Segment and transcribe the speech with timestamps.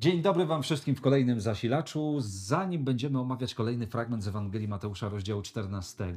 [0.00, 2.16] Dzień dobry Wam wszystkim w kolejnym zasilaczu.
[2.20, 6.14] Zanim będziemy omawiać kolejny fragment z Ewangelii Mateusza, rozdziału 14,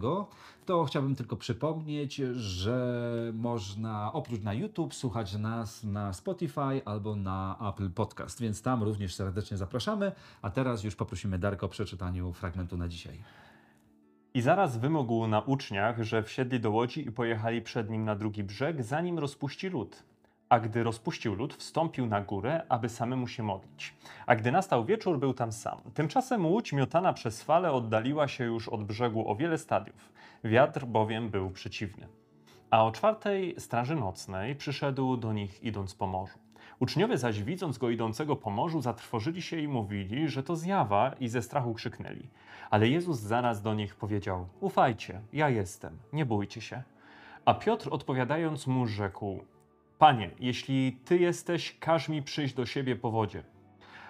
[0.65, 7.57] to chciałbym tylko przypomnieć, że można oprócz na YouTube słuchać nas na Spotify albo na
[7.69, 10.11] Apple Podcast, więc tam również serdecznie zapraszamy.
[10.41, 13.23] A teraz już poprosimy Darko o przeczytaniu fragmentu na dzisiaj.
[14.33, 18.43] I zaraz wymógł na uczniach, że wsiedli do łodzi i pojechali przed nim na drugi
[18.43, 20.08] brzeg, zanim rozpuści lud.
[20.49, 23.95] A gdy rozpuścił lud, wstąpił na górę, aby samemu się modlić.
[24.25, 25.79] A gdy nastał wieczór, był tam sam.
[25.93, 30.11] Tymczasem łódź miotana przez fale oddaliła się już od brzegu o wiele stadiów.
[30.43, 32.07] Wiatr bowiem był przeciwny.
[32.71, 36.39] A o czwartej straży nocnej przyszedł do nich idąc po morzu.
[36.79, 41.27] Uczniowie zaś widząc go idącego po morzu, zatrwożyli się i mówili, że to zjawa i
[41.27, 42.29] ze strachu krzyknęli.
[42.69, 46.83] Ale Jezus zaraz do nich powiedział: Ufajcie, ja jestem, nie bójcie się.
[47.45, 49.39] A Piotr odpowiadając mu rzekł:
[49.99, 53.43] Panie, jeśli ty jesteś, każ mi przyjść do siebie po wodzie.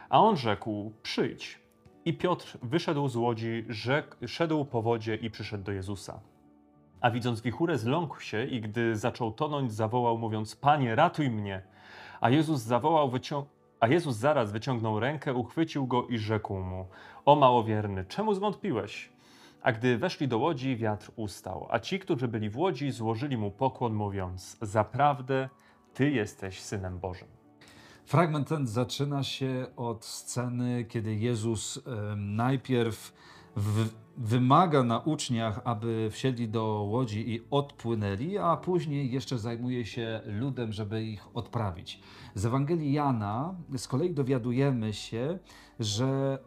[0.09, 1.59] A on rzekł: Przyjdź.
[2.05, 6.19] I Piotr wyszedł z łodzi, rzekł, szedł po wodzie i przyszedł do Jezusa.
[7.01, 11.61] A widząc wichurę, zląkł się i gdy zaczął tonąć, zawołał, mówiąc: Panie, ratuj mnie.
[12.21, 13.45] A Jezus zawołał, wycią-
[13.79, 16.87] a Jezus zaraz wyciągnął rękę, uchwycił go i rzekł mu:
[17.25, 19.09] O małowierny, czemu zwątpiłeś?
[19.61, 23.51] A gdy weszli do łodzi, wiatr ustał, a ci, którzy byli w łodzi, złożyli mu
[23.51, 25.49] pokłon, mówiąc: Zaprawdę,
[25.93, 27.27] ty jesteś synem Bożym.
[28.05, 31.79] Fragment ten zaczyna się od sceny, kiedy Jezus
[32.15, 33.13] najpierw
[34.17, 40.73] wymaga na uczniach, aby wsiedli do łodzi i odpłynęli, a później jeszcze zajmuje się ludem,
[40.73, 42.01] żeby ich odprawić.
[42.35, 45.39] Z Ewangelii Jana z kolei dowiadujemy się,
[45.79, 46.39] że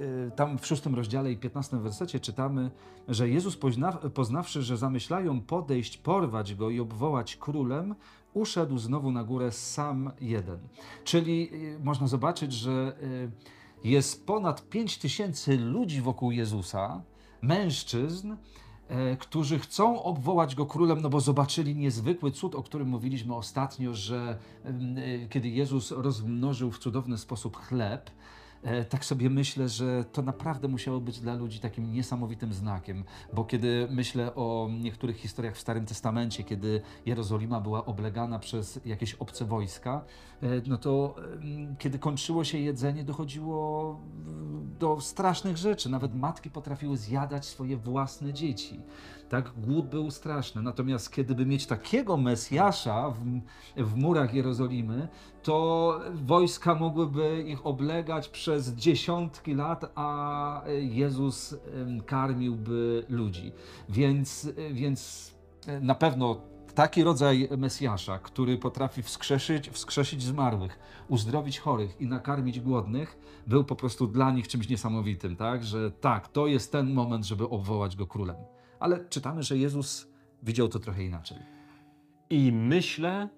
[0.00, 2.70] y, tam w szóstym rozdziale i piętnastym wersecie czytamy,
[3.08, 7.94] że Jezus pozna, poznawszy, że zamyślają podejść, porwać go i obwołać królem,
[8.38, 10.58] uszedł znowu na górę sam jeden.
[11.04, 13.30] Czyli y, można zobaczyć, że y,
[13.84, 17.02] jest ponad 5 tysięcy ludzi wokół Jezusa,
[17.42, 18.36] mężczyzn,
[18.88, 23.94] e, którzy chcą obwołać go królem, no bo zobaczyli niezwykły cud, o którym mówiliśmy ostatnio,
[23.94, 28.10] że em, e, kiedy Jezus rozmnożył w cudowny sposób chleb,
[28.88, 33.88] tak sobie myślę, że to naprawdę musiało być dla ludzi takim niesamowitym znakiem, bo kiedy
[33.90, 40.04] myślę o niektórych historiach w Starym Testamencie, kiedy Jerozolima była oblegana przez jakieś obce wojska,
[40.42, 41.14] e, no to
[41.78, 43.90] kiedy kończyło się jedzenie, dochodziło
[44.26, 45.88] mm, do strasznych rzeczy.
[45.88, 48.80] Nawet matki potrafiły zjadać swoje własne dzieci.
[49.28, 50.62] Tak, głód był straszny.
[50.62, 53.24] Natomiast kiedy by mieć takiego Mesjasza w,
[53.84, 55.08] w murach Jerozolimy,
[55.48, 61.56] to wojska mogłyby ich oblegać przez dziesiątki lat, a Jezus
[62.06, 63.52] karmiłby ludzi.
[63.88, 65.30] Więc, więc
[65.66, 66.40] e, na pewno
[66.74, 70.78] taki rodzaj Mesjasza, który potrafi wskrzeszyć, wskrzesić zmarłych,
[71.08, 75.64] uzdrowić chorych i nakarmić głodnych, był po prostu dla nich czymś niesamowitym, tak?
[75.64, 78.36] Że tak, to jest ten moment, żeby obwołać go królem.
[78.80, 80.08] Ale czytamy, że Jezus
[80.42, 81.38] widział to trochę inaczej.
[82.30, 83.28] I myślę,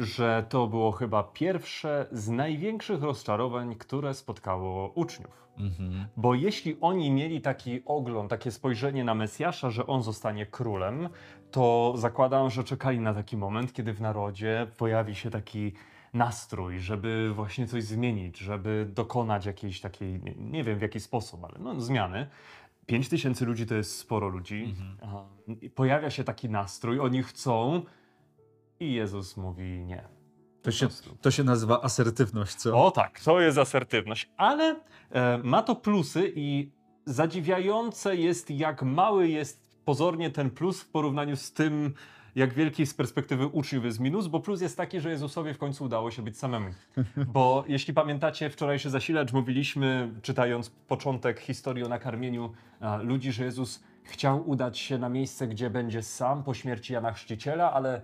[0.00, 5.50] że to było chyba pierwsze z największych rozczarowań, które spotkało uczniów.
[5.58, 6.06] Mhm.
[6.16, 11.08] Bo jeśli oni mieli taki ogląd, takie spojrzenie na Mesjasza, że on zostanie królem,
[11.50, 15.72] to zakładam, że czekali na taki moment, kiedy w narodzie pojawi się taki
[16.14, 21.58] nastrój, żeby właśnie coś zmienić, żeby dokonać jakiejś takiej, nie, wiem w jaki sposób, ale
[21.58, 22.26] no, zmiany.
[22.86, 24.74] 5 tysięcy ludzi to jest sporo ludzi.
[25.60, 27.82] I Pojawia się taki nastrój, oni chcą
[28.80, 30.04] i Jezus mówi nie.
[30.62, 30.88] To się,
[31.20, 32.84] to się nazywa asertywność, co?
[32.84, 34.76] O tak, to jest asertywność, ale
[35.10, 36.72] e, ma to plusy i
[37.06, 41.94] zadziwiające jest, jak mały jest pozornie ten plus w porównaniu z tym,
[42.34, 45.84] jak wielki z perspektywy uczniów jest minus, bo plus jest taki, że Jezusowi w końcu
[45.84, 46.70] udało się być samemu.
[47.34, 53.82] Bo jeśli pamiętacie wczorajszy zasilacz, mówiliśmy, czytając początek historii o nakarmieniu a, ludzi, że Jezus
[54.02, 58.02] chciał udać się na miejsce, gdzie będzie sam po śmierci Jana Chrzciciela, ale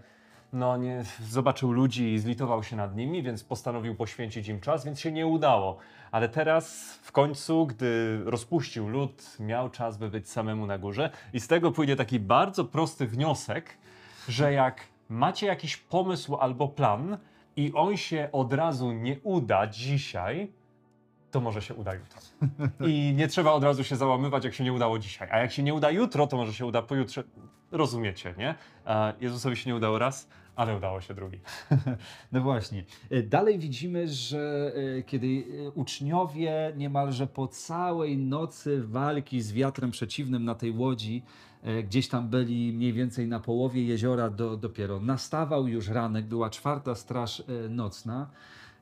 [0.52, 5.00] no nie, zobaczył ludzi i zlitował się nad nimi, więc postanowił poświęcić im czas, więc
[5.00, 5.76] się nie udało.
[6.10, 11.10] Ale teraz w końcu, gdy rozpuścił lud, miał czas, by być samemu na górze.
[11.32, 13.78] I z tego płynie taki bardzo prosty wniosek,
[14.28, 17.18] że jak macie jakiś pomysł albo plan
[17.56, 20.52] i on się od razu nie uda dzisiaj,
[21.30, 22.20] to może się uda jutro.
[22.86, 25.28] I nie trzeba od razu się załamywać, jak się nie udało dzisiaj.
[25.30, 27.24] A jak się nie uda jutro, to może się uda pojutrze.
[27.72, 28.54] Rozumiecie, nie?
[29.20, 31.40] Jezusowi się nie udało raz, ale udało się drugi.
[32.32, 32.84] No właśnie.
[33.10, 35.26] E, Dalej widzimy, że e, kiedy
[35.66, 41.22] e, uczniowie niemalże po całej nocy walki z wiatrem przeciwnym na tej łodzi,
[41.84, 45.00] gdzieś tam byli mniej więcej na połowie jeziora do, dopiero.
[45.00, 48.30] Nastawał już ranek, była czwarta straż nocna.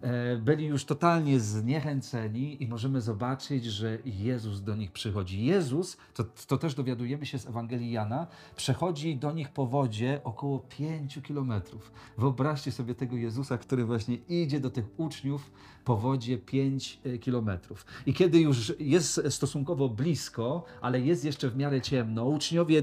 [0.04, 5.44] E, byli już totalnie zniechęceni i możemy zobaczyć, że Jezus do nich przychodzi.
[5.44, 10.58] Jezus, to, to też dowiadujemy się z Ewangelii Jana, przechodzi do nich po wodzie około
[10.58, 11.92] 5 kilometrów.
[12.18, 15.50] Wyobraźcie sobie tego Jezusa, który właśnie idzie do tych uczniów
[15.84, 17.86] po wodzie 5 kilometrów.
[18.06, 22.82] I kiedy już jest stosunkowo blisko, ale jest jeszcze w miarę ciemno, uczniowie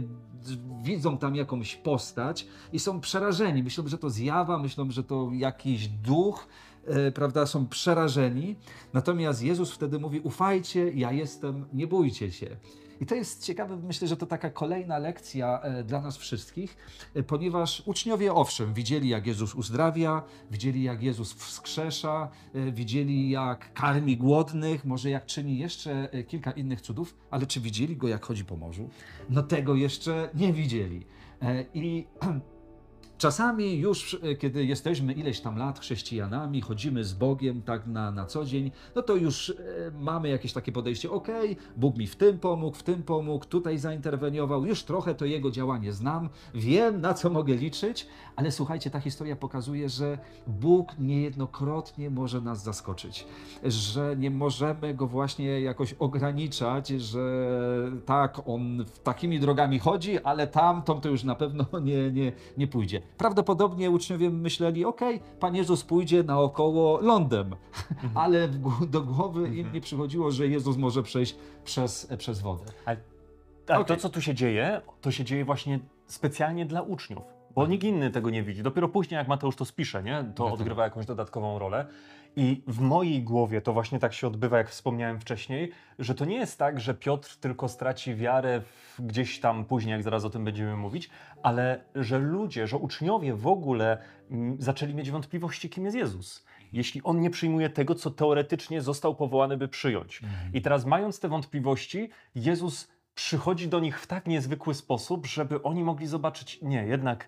[0.83, 3.63] widzą tam jakąś postać i są przerażeni.
[3.63, 6.70] Myślą, że to zjawa, myślą, że to jakiś duch, e,
[7.13, 8.55] prawda, są przerażeni.
[8.93, 12.57] Natomiast Jezus wtedy mówi: Ufajcie, ja jestem, nie bójcie się.
[13.01, 16.77] I to jest ciekawe, myślę, że to taka kolejna lekcja e, dla nas wszystkich,
[17.13, 23.73] e, ponieważ uczniowie, owszem, widzieli, jak Jezus uzdrawia, widzieli, jak Jezus wskrzesza, e, widzieli, jak
[23.73, 28.25] karmi głodnych, może jak czyni jeszcze e, kilka innych cudów, ale czy widzieli go, jak
[28.25, 28.89] chodzi po morzu?
[29.29, 31.05] No tego jeszcze nie widzieli.
[31.41, 32.07] E, I
[33.21, 38.25] Czasami już, e, kiedy jesteśmy ileś tam lat chrześcijanami, chodzimy z Bogiem tak na, na
[38.25, 39.53] co dzień, no to już e,
[39.99, 41.27] mamy jakieś takie podejście, ok,
[41.77, 45.93] Bóg mi w tym pomógł, w tym pomógł, tutaj zainterweniował, już trochę to Jego działanie
[45.93, 50.17] znam, wiem na co mogę liczyć, ale słuchajcie, ta historia pokazuje, że
[50.47, 53.27] Bóg niejednokrotnie może nas zaskoczyć,
[53.63, 57.21] że nie możemy Go właśnie jakoś ograniczać, że
[58.05, 63.01] tak, On takimi drogami chodzi, ale tamtą to już na pewno nie, nie, nie pójdzie.
[63.17, 65.01] Prawdopodobnie uczniowie myśleli, ok,
[65.39, 67.55] Pan Jezus pójdzie naokoło lądem,
[68.15, 72.63] ale w gó- do głowy im nie przychodziło, że Jezus może przejść przez, przez wodę.
[72.85, 72.97] Ale,
[73.67, 73.95] ale Okej.
[73.97, 77.23] to, co tu się dzieje, to się dzieje właśnie specjalnie dla uczniów.
[77.55, 78.63] Bo nikt inny tego nie widzi.
[78.63, 80.25] Dopiero później, jak Mateusz to spisze, nie?
[80.35, 80.53] to Tak.
[80.53, 81.85] odgrywa jakąś dodatkową rolę.
[82.35, 86.35] I w mojej głowie to właśnie tak się odbywa, jak wspomniałem wcześniej, że to nie
[86.35, 88.61] jest tak, że Piotr tylko straci wiarę
[88.99, 91.09] gdzieś tam później, jak zaraz o tym będziemy mówić,
[91.43, 93.97] ale że ludzie, że uczniowie w ogóle
[94.31, 96.45] mm, zaczęli mieć wątpliwości, kim jest Jezus.
[96.73, 100.21] Jeśli on nie przyjmuje tego, co teoretycznie został powołany, by przyjąć.
[100.53, 105.83] I teraz, mając te wątpliwości, Jezus przychodzi do nich w tak niezwykły sposób, żeby oni
[105.83, 107.27] mogli zobaczyć, nie, jednak,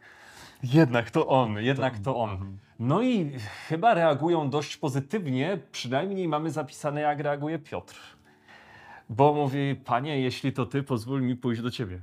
[0.64, 2.58] jednak to on, jednak to on.
[2.80, 3.32] No i
[3.68, 7.96] chyba reagują dość pozytywnie, przynajmniej mamy zapisane, jak reaguje Piotr.
[9.10, 12.02] Bo mówi, panie, jeśli to ty, pozwól mi pójść do ciebie.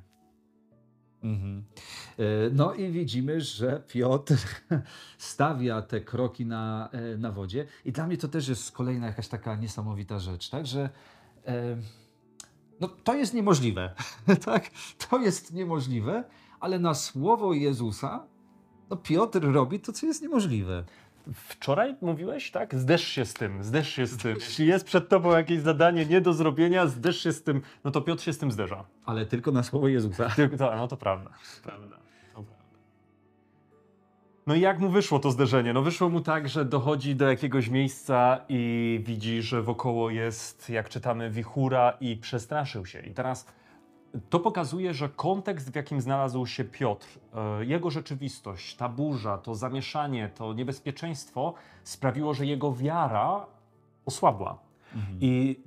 [1.22, 1.64] Mhm.
[2.18, 2.22] E,
[2.52, 4.34] No i widzimy, że Piotr
[5.18, 7.66] stawia te kroki na, e, na wodzie.
[7.84, 10.66] I dla mnie to też jest kolejna jakaś taka niesamowita rzecz, tak?
[10.66, 10.90] Że
[11.46, 11.76] e,
[12.80, 13.94] no, to jest niemożliwe,
[14.44, 14.70] tak?
[15.10, 16.24] To jest niemożliwe,
[16.60, 18.26] ale na słowo Jezusa
[18.90, 20.84] no, Piotr robi to, co jest niemożliwe.
[21.34, 22.75] Wczoraj mówiłeś, tak?
[22.75, 24.34] Zderz się z tym, zderz się z tym.
[24.34, 28.00] Jeśli jest przed tobą jakieś zadanie nie do zrobienia, zderz się z tym, no to
[28.00, 28.84] Piotr się z tym zderza.
[29.06, 30.31] Ale tylko na słowo Jezusa.
[30.37, 31.31] Tylko, to, no to prawda.
[31.62, 31.96] prawda.
[31.96, 32.60] To prawda.
[34.46, 35.72] No i jak mu wyszło to zderzenie?
[35.72, 40.88] No wyszło mu tak, że dochodzi do jakiegoś miejsca i widzi, że wokoło jest, jak
[40.88, 43.00] czytamy, wichura i przestraszył się.
[43.00, 43.46] I teraz
[44.30, 49.54] to pokazuje, że kontekst, w jakim znalazł się Piotr, e, jego rzeczywistość, ta burza, to
[49.54, 51.54] zamieszanie, to niebezpieczeństwo
[51.84, 53.46] sprawiło, że jego wiara
[54.06, 54.58] osłabła.
[55.20, 55.60] I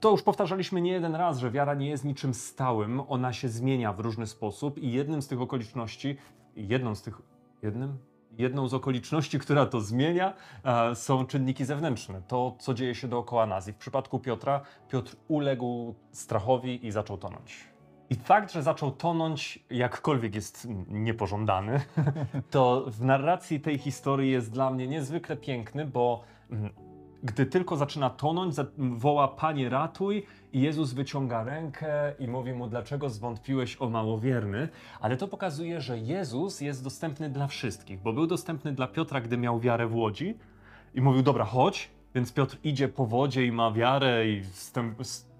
[0.00, 3.92] to już powtarzaliśmy nie jeden raz, że wiara nie jest niczym stałym, ona się zmienia
[3.92, 6.16] w różny sposób i jednym z tych okoliczności,
[6.56, 7.22] jedną z tych,
[7.62, 7.98] jednym?
[8.38, 10.32] Jedną z okoliczności, która to zmienia,
[10.64, 12.22] e, są czynniki zewnętrzne.
[12.28, 13.68] To, co dzieje się dookoła nas.
[13.68, 17.68] I w przypadku Piotra, Piotr uległ strachowi i zaczął tonąć.
[18.10, 21.80] I fakt, że zaczął tonąć, jakkolwiek jest niepożądany,
[22.50, 26.70] to w narracji tej historii jest dla mnie niezwykle piękny, bo mm,
[27.22, 33.10] gdy tylko zaczyna tonąć, woła Panie ratuj i Jezus wyciąga rękę i mówi mu, dlaczego
[33.10, 34.68] zwątpiłeś o małowierny.
[35.00, 39.38] Ale to pokazuje, że Jezus jest dostępny dla wszystkich, bo był dostępny dla Piotra, gdy
[39.38, 40.34] miał wiarę w łodzi
[40.94, 41.90] i mówił, dobra, chodź.
[42.14, 44.42] Więc Piotr idzie po wodzie i ma wiarę i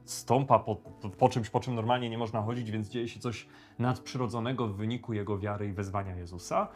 [0.04, 0.76] stąpa po,
[1.18, 3.46] po czymś, po czym normalnie nie można chodzić, więc dzieje się coś
[3.78, 6.68] nadprzyrodzonego w wyniku jego wiary i wezwania Jezusa.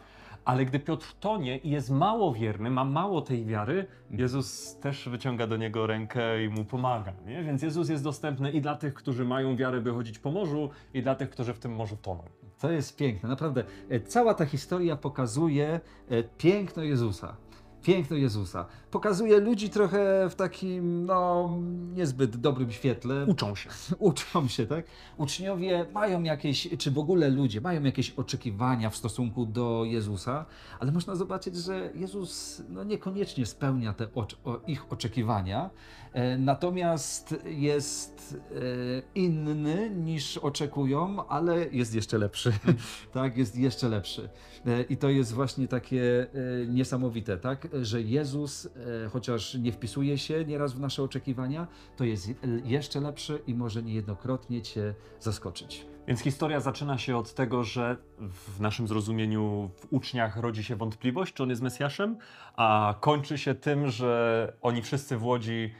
[0.45, 5.47] Ale gdy Piotr tonie i jest mało wierny, ma mało tej wiary, Jezus też wyciąga
[5.47, 7.13] do niego rękę i mu pomaga.
[7.25, 7.43] Nie?
[7.43, 11.03] Więc Jezus jest dostępny i dla tych, którzy mają wiarę, by chodzić po morzu, i
[11.03, 12.23] dla tych, którzy w tym morzu toną.
[12.59, 13.63] To jest piękne, naprawdę.
[13.89, 17.35] E, Cała ta historia pokazuje e, piękno Jezusa.
[17.83, 18.65] Piękno Jezusa.
[18.91, 21.49] Pokazuje ludzi trochę w takim, no,
[21.93, 23.25] niezbyt dobrym świetle.
[23.25, 23.69] Uczą się.
[23.99, 24.85] Uczą się, tak?
[25.17, 30.45] Uczniowie mają jakieś, czy w ogóle ludzie mają jakieś oczekiwania w stosunku do Jezusa,
[30.79, 35.69] ale można zobaczyć, że Jezus no, niekoniecznie spełnia te ocz- ich oczekiwania,
[36.13, 42.53] e, natomiast jest e, inny niż oczekują, ale jest jeszcze lepszy.
[43.13, 44.29] tak, jest jeszcze lepszy.
[44.65, 46.27] E, I to jest właśnie takie
[46.63, 47.67] e, niesamowite, tak?
[47.81, 52.29] Że Jezus, e, chociaż nie wpisuje się nieraz w nasze oczekiwania, to jest
[52.63, 55.85] jeszcze lepszy i może niejednokrotnie Cię zaskoczyć.
[56.07, 61.33] Więc historia zaczyna się od tego, że w naszym zrozumieniu w uczniach rodzi się wątpliwość,
[61.33, 62.17] czy on jest Mesjaszem,
[62.55, 65.73] a kończy się tym, że oni wszyscy w Łodzi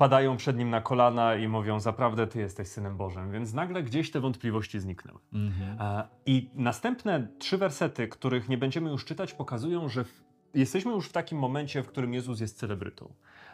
[0.00, 3.32] padają przed nim na kolana i mówią: Zaprawdę ty jesteś synem Bożym.
[3.32, 5.18] Więc nagle gdzieś te wątpliwości zniknęły.
[5.80, 10.22] E, I następne trzy wersety, których nie będziemy już czytać, pokazują, że w,
[10.54, 13.12] jesteśmy już w takim momencie, w którym Jezus jest celebrytą.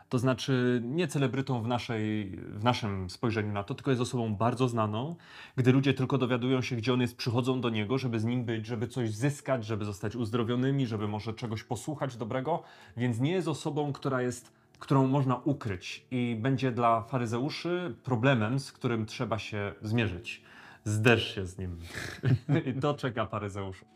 [0.08, 4.68] To znaczy nie celebrytą w, naszej, w naszym spojrzeniu na to, tylko jest osobą bardzo
[4.68, 5.16] znaną.
[5.56, 8.66] Gdy ludzie tylko dowiadują się, gdzie on jest, przychodzą do niego, żeby z nim być,
[8.66, 12.62] żeby coś zyskać, żeby zostać uzdrowionymi, żeby może czegoś posłuchać dobrego.
[12.96, 18.72] Więc nie jest osobą, która jest, którą można ukryć i będzie dla faryzeuszy problemem, z
[18.72, 20.42] którym trzeba się zmierzyć.
[20.84, 21.78] Zderz się z nim.
[22.66, 23.88] I to czeka faryzeuszów.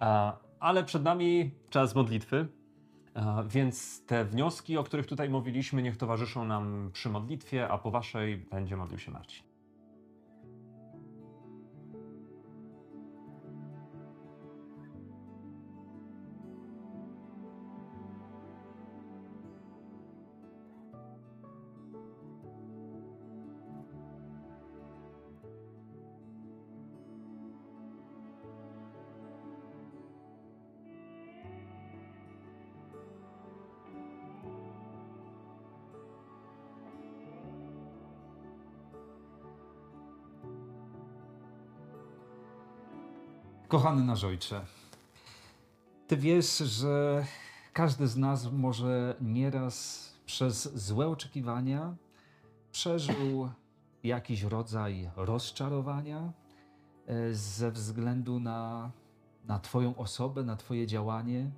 [0.00, 2.48] A, Ale przed nami czas modlitwy,
[3.14, 7.90] a, więc te wnioski, o których tutaj mówiliśmy, niech towarzyszą nam przy modlitwie, a po
[7.90, 9.47] waszej będzie modlił się Marcin.
[43.68, 44.60] Kochany nasz Ojcze,
[46.06, 47.24] Ty wiesz, że
[47.72, 51.94] każdy z nas może nieraz przez złe oczekiwania
[52.72, 53.50] przeżył
[54.04, 56.32] jakiś rodzaj rozczarowania
[57.06, 58.90] e, ze względu na,
[59.44, 61.50] na Twoją osobę, na Twoje działanie.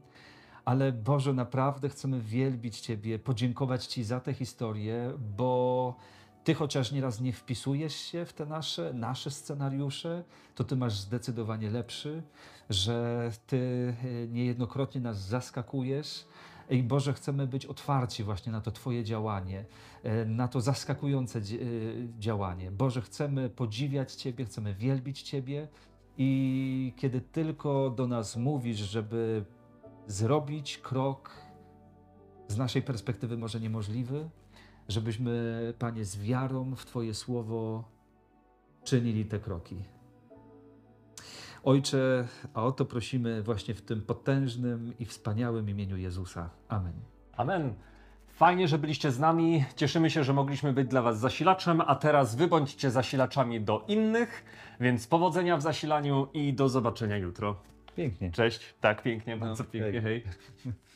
[0.64, 5.95] Ale Boże, naprawdę chcemy wielbić Ciebie, podziękować Ci za tę historię, bo
[6.44, 11.70] Ty chociaż nieraz nie wpisujesz się w te nasze, nasze scenariusze, to Ty masz zdecydowanie
[11.70, 12.23] lepszy,
[12.70, 16.26] że Ty e, niejednokrotnie nas zaskakujesz.
[16.70, 19.64] I Boże, chcemy być otwarci właśnie na to Twoje działanie,
[20.02, 21.42] e, na to zaskakujące e,
[22.18, 22.70] działanie.
[22.70, 25.68] Boże, chcemy podziwiać Ciebie, chcemy wielbić Ciebie
[26.18, 29.44] i kiedy tylko do nas mówisz, żeby
[30.06, 31.30] zrobić krok
[32.49, 34.30] z naszej perspektywy może niemożliwy,
[34.90, 37.85] żebyśmy, Panie, z wiarą w Twoje słowo
[38.85, 39.76] czynili te kroki.
[41.64, 46.50] Ojcze, a o to prosimy właśnie w tym potężnym i wspaniałym imieniu Jezusa.
[46.68, 46.92] Amen.
[47.37, 47.75] Amen.
[48.28, 49.64] Fajnie, że byliście z nami.
[49.76, 54.44] Cieszymy się, że mogliśmy być dla Was zasilaczem, a teraz wy bądźcie zasilaczami do innych,
[54.80, 57.56] więc powodzenia w zasilaniu i do zobaczenia jutro.
[57.97, 58.30] Pięknie.
[58.30, 58.75] Cześć.
[58.80, 60.00] Tak, pięknie, bardzo No, pięknie.
[60.00, 60.23] hej.
[60.23, 60.73] Hej.